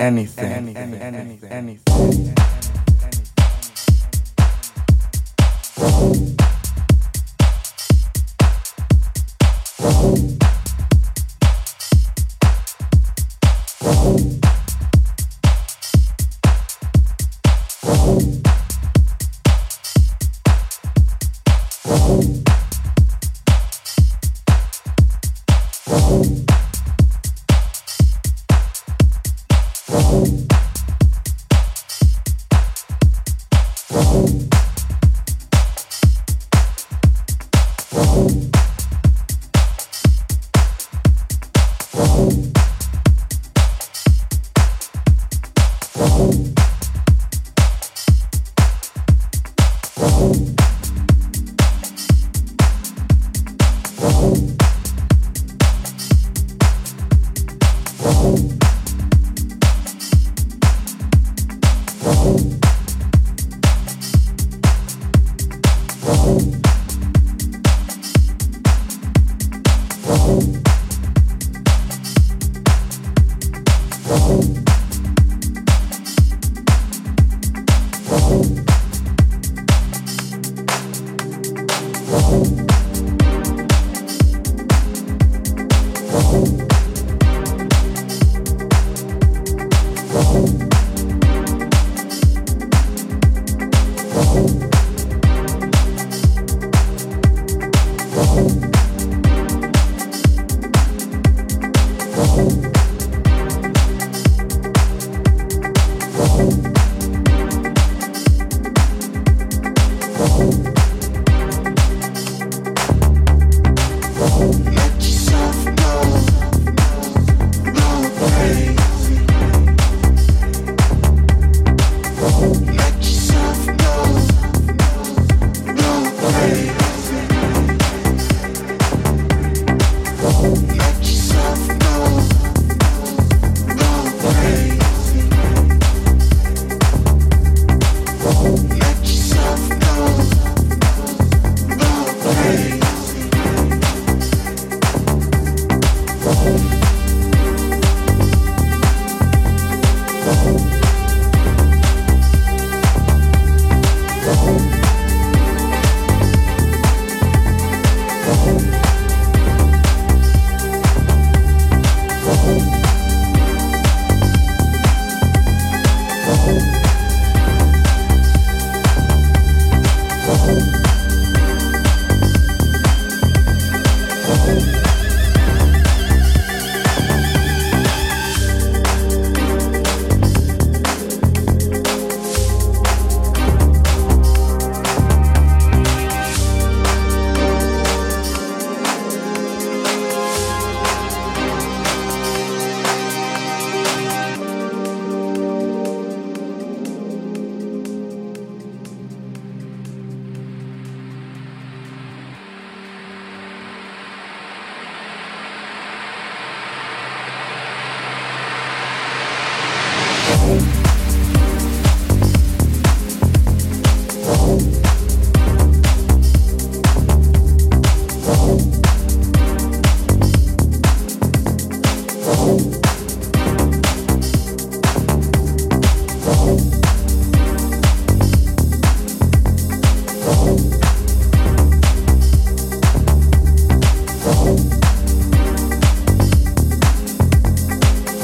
anything, 0.00 0.76
anything, 0.76 1.50
anything. 1.52 2.79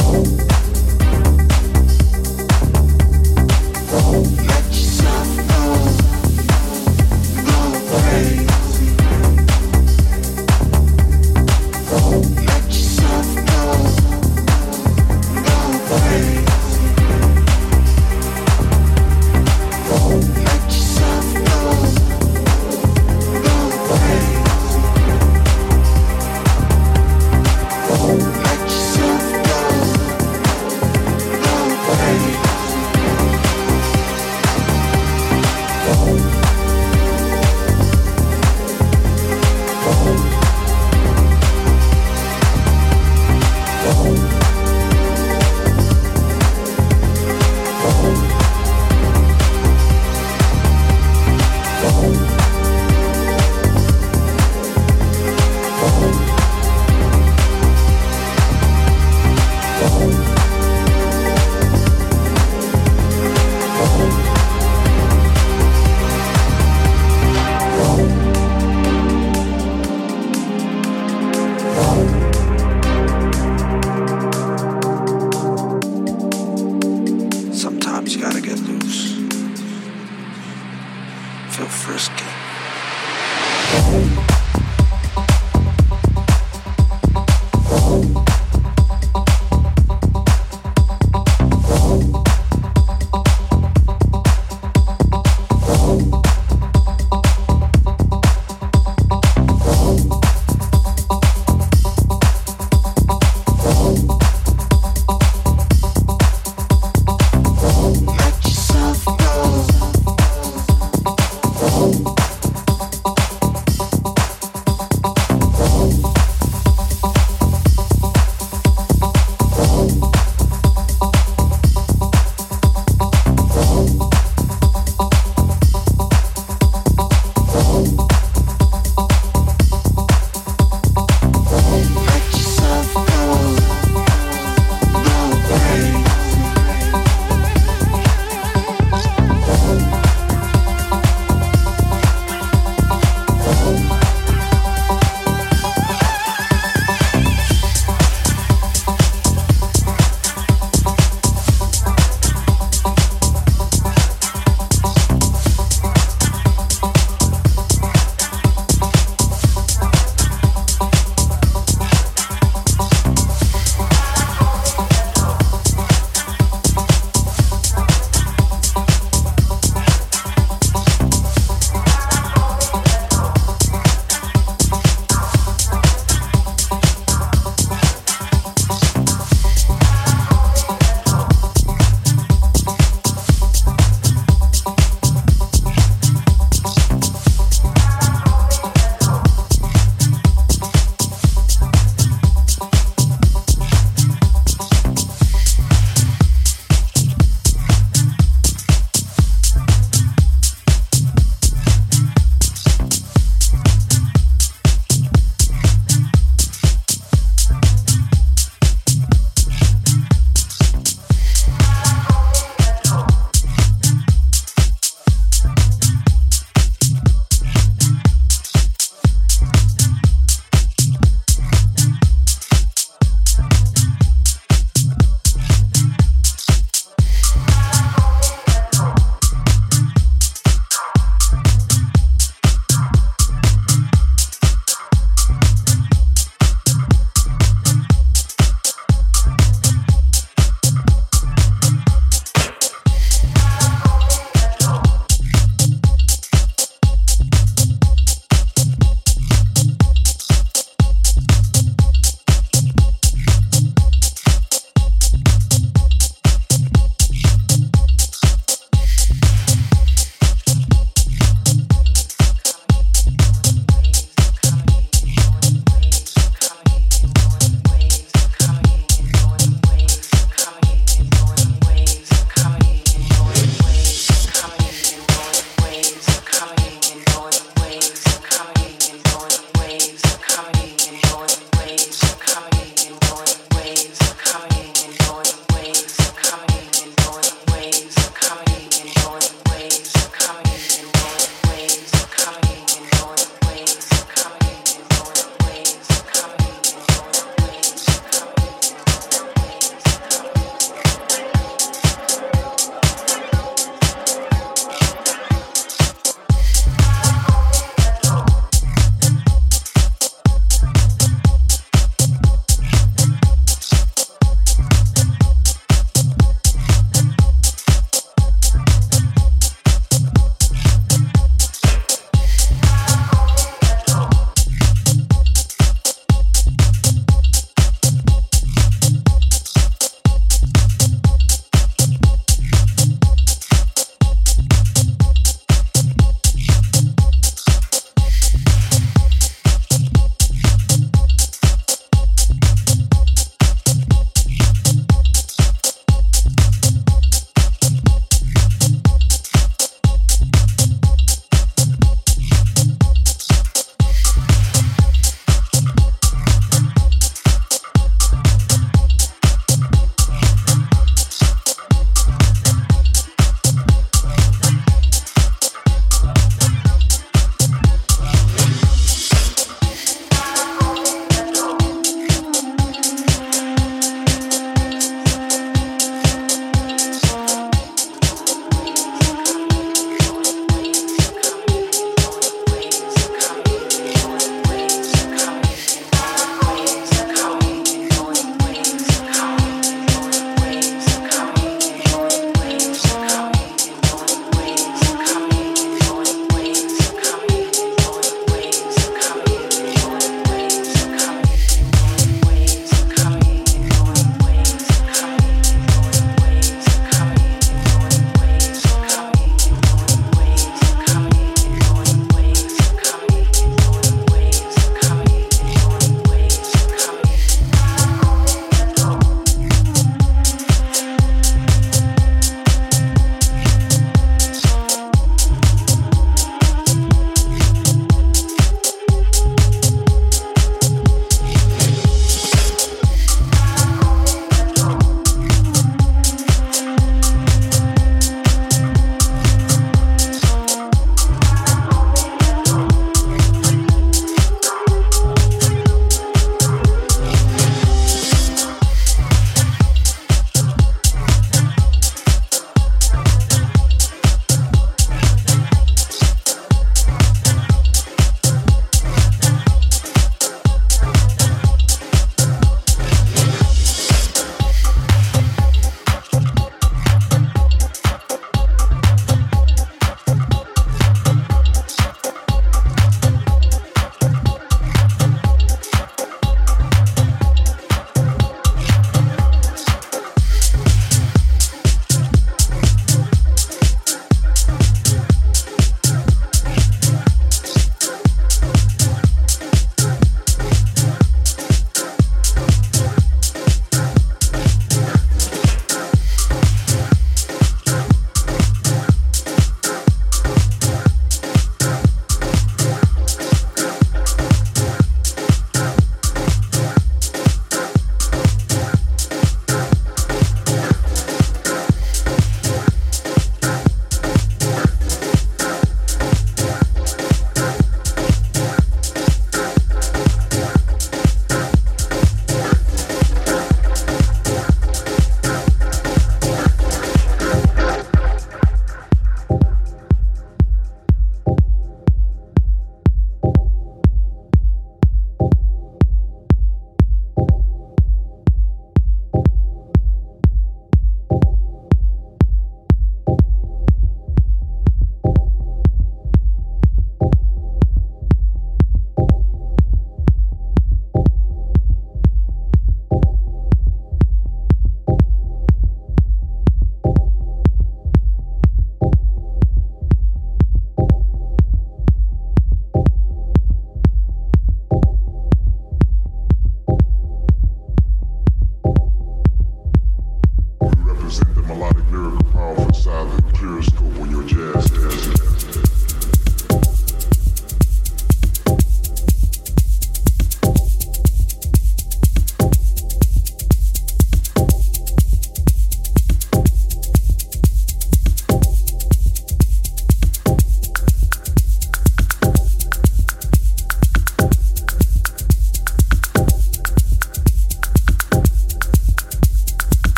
oh. 0.00 0.37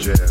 jazz. 0.00 0.29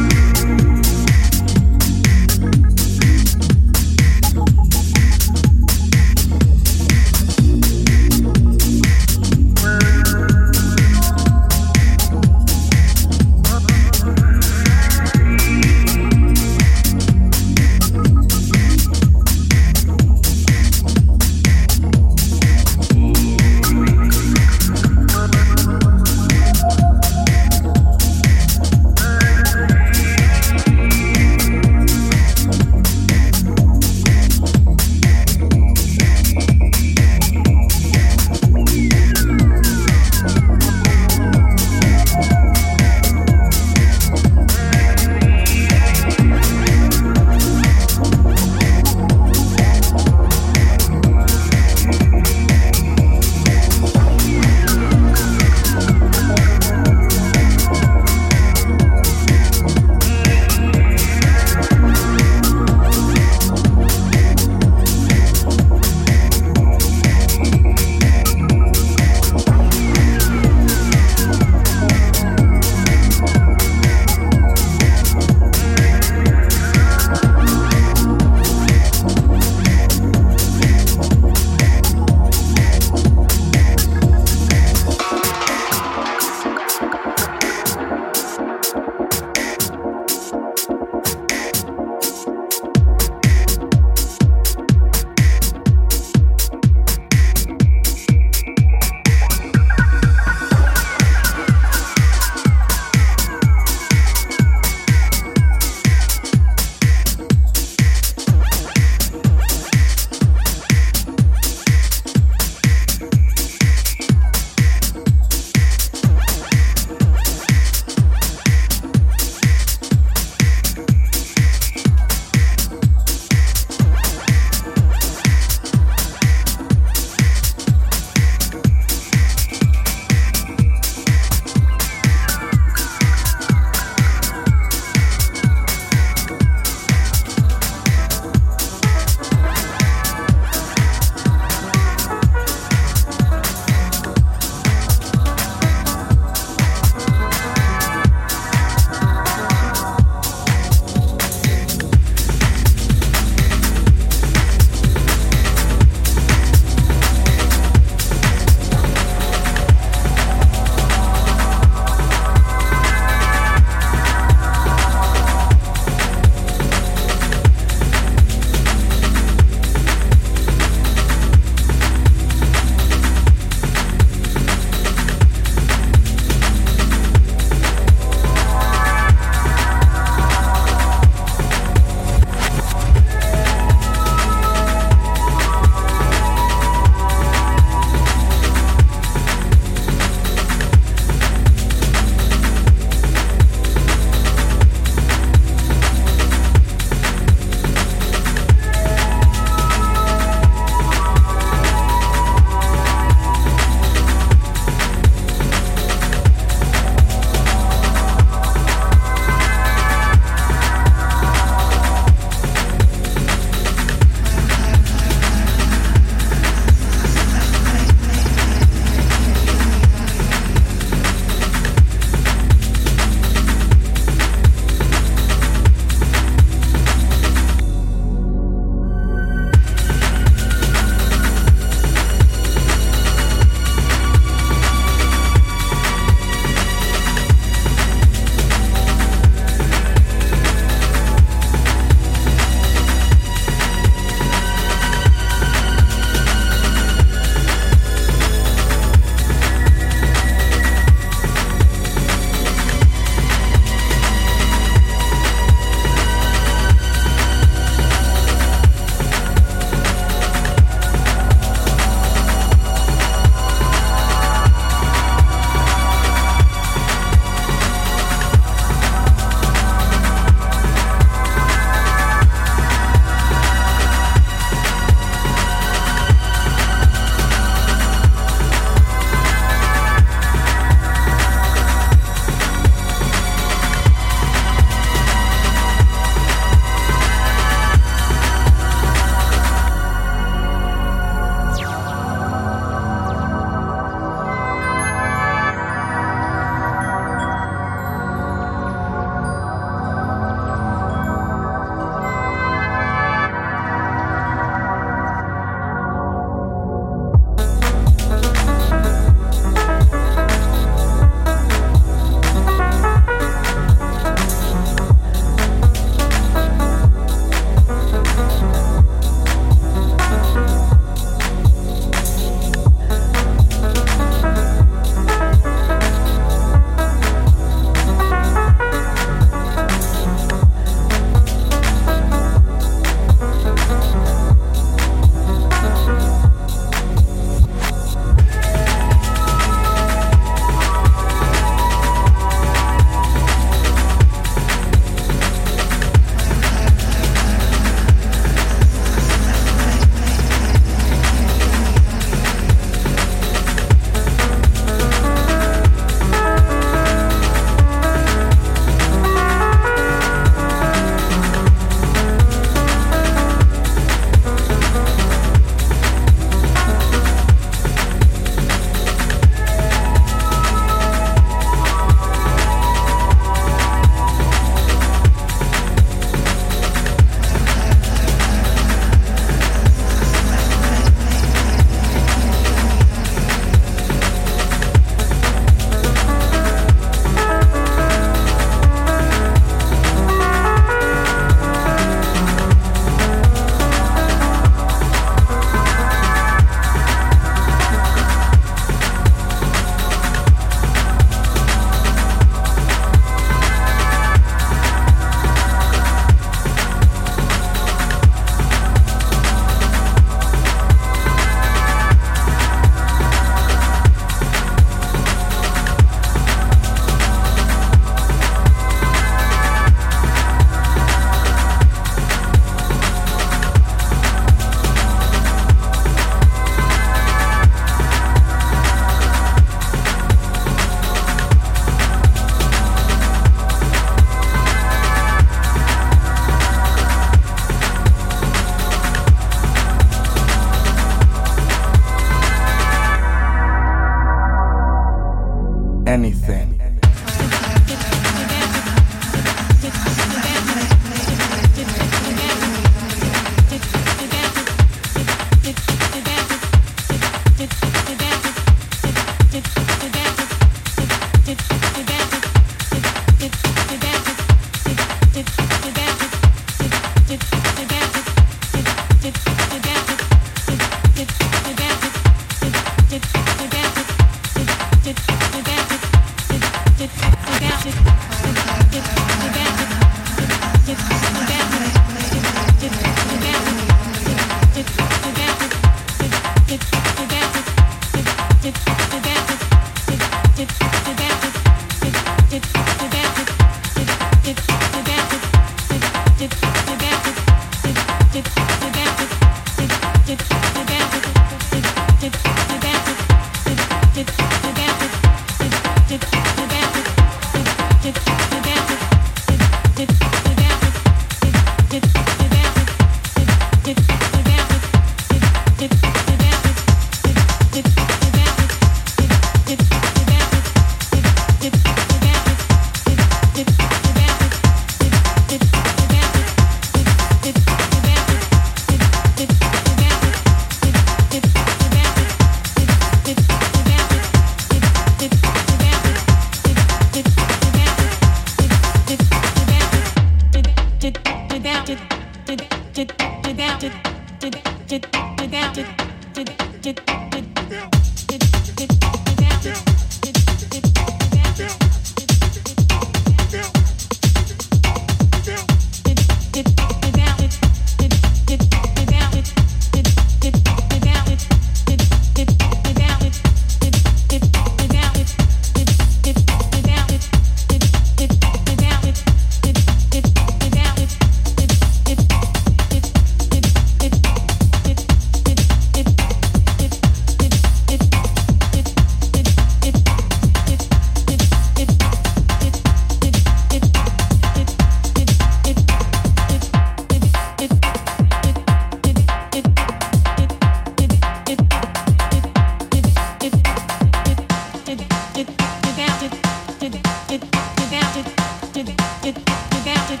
it, 599.06 599.18
you 599.18 599.64
got 599.64 599.90
it, 599.90 600.00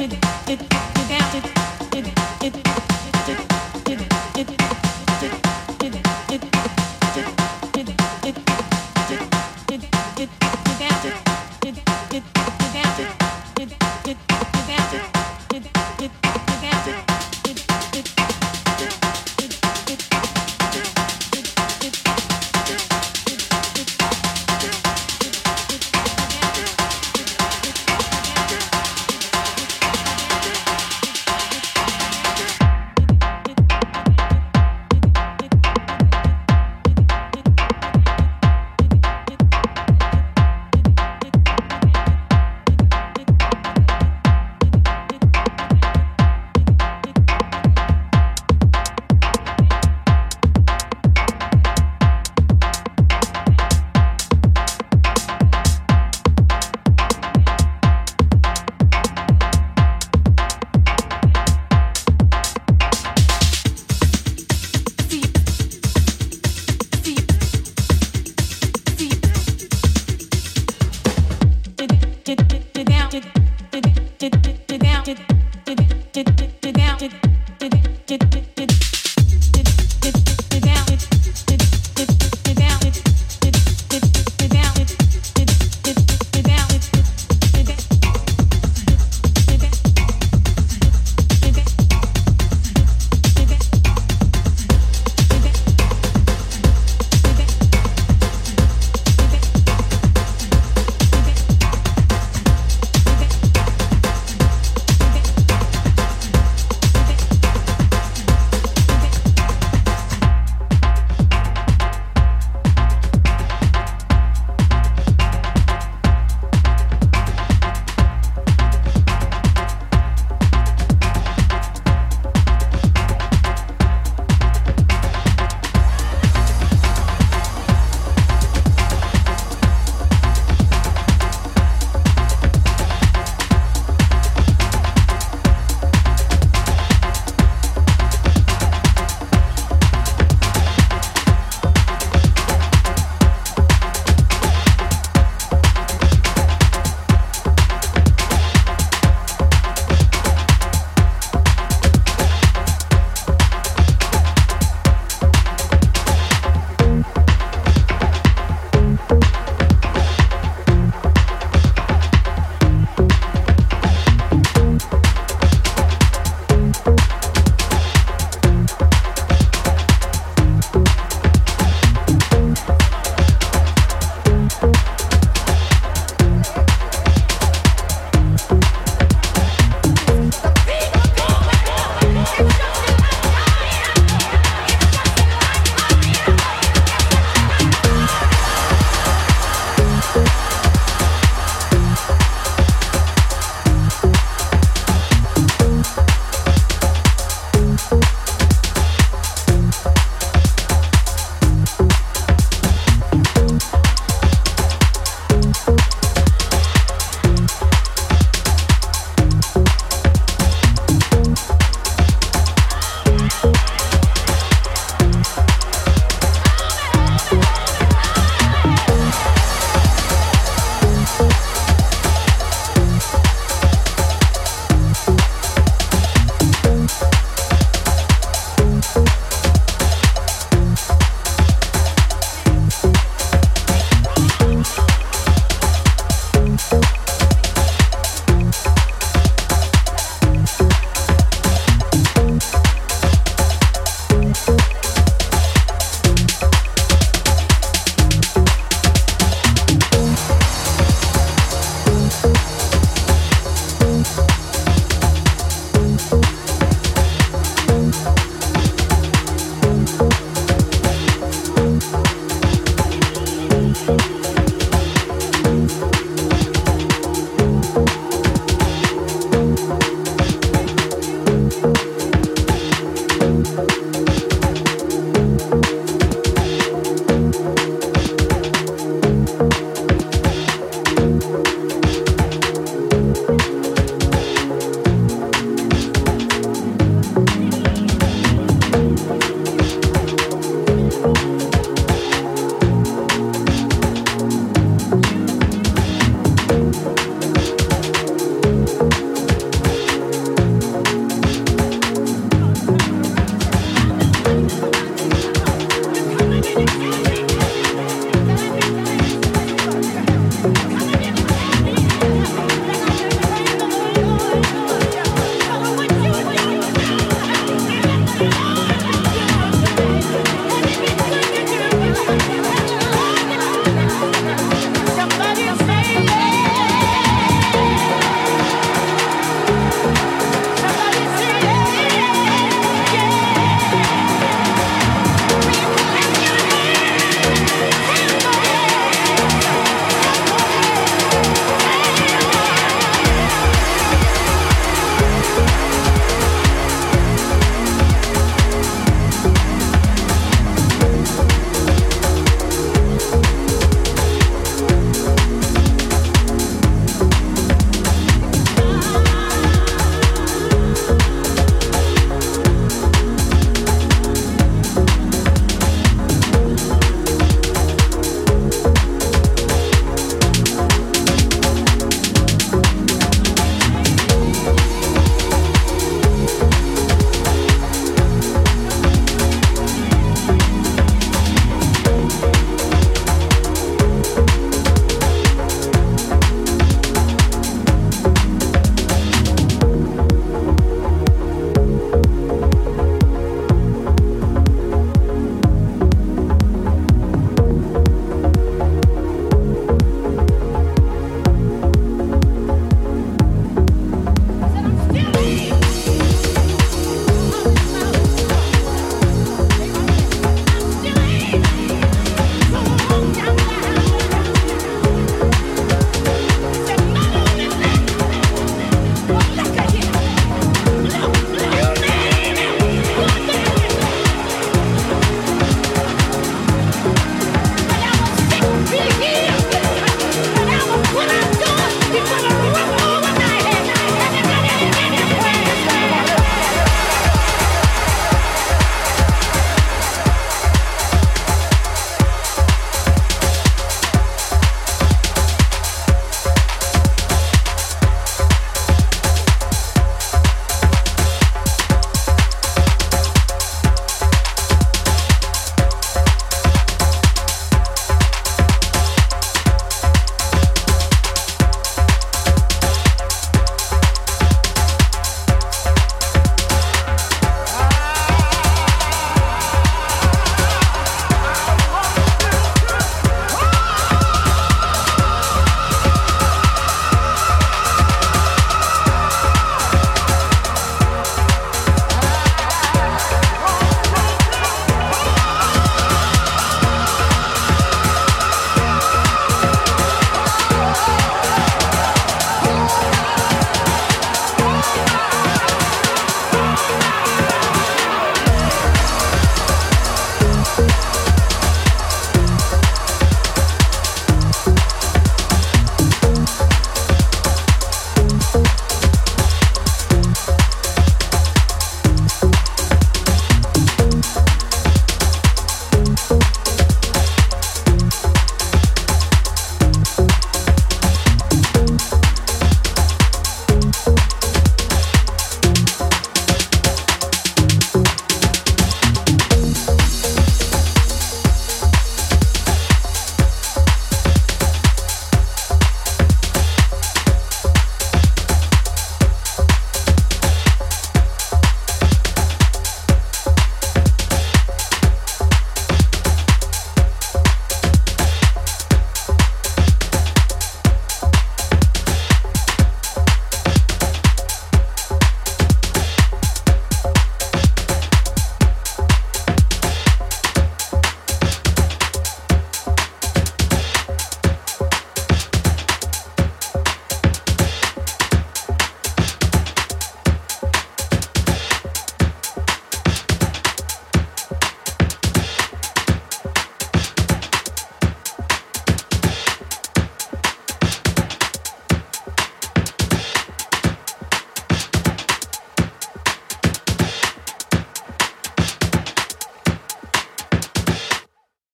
it, 0.00 0.12
it, 0.48 0.62
you 0.62 1.04
got 1.08 1.34
it, 1.34 1.44
it, 1.96 2.56
it. 2.56 3.03